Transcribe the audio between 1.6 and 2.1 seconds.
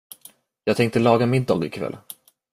i kväll.